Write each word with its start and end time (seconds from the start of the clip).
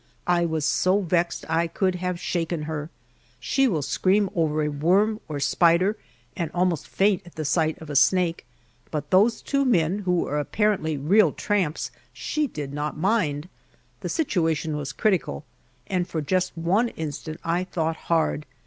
I 0.25 0.45
was 0.45 0.65
so 0.65 1.01
vexed 1.01 1.45
I 1.47 1.67
could 1.67 1.93
have 1.93 2.19
shaken 2.19 2.63
her. 2.63 2.89
She 3.39 3.67
will 3.67 3.83
scream 3.83 4.31
over 4.33 4.63
a 4.63 4.67
worm 4.69 5.19
or 5.27 5.39
spider, 5.39 5.95
and 6.35 6.49
almost 6.55 6.87
faint 6.87 7.21
at 7.27 7.35
the 7.35 7.45
sight 7.45 7.79
of 7.79 7.87
a 7.87 7.95
snake, 7.95 8.47
but 8.89 9.11
those 9.11 9.43
two 9.43 9.63
men, 9.63 9.99
who 9.99 10.21
were 10.21 10.39
apparently 10.39 10.97
real 10.97 11.31
tramps, 11.31 11.91
she 12.13 12.47
did 12.47 12.73
not 12.73 12.97
mind. 12.97 13.47
The 13.99 14.09
situation 14.09 14.75
was 14.75 14.91
critical, 14.91 15.45
and 15.85 16.07
for 16.07 16.19
just 16.19 16.57
one 16.57 16.87
instant 16.87 17.39
I 17.43 17.63
thought 17.63 17.95
hard. 18.09 18.47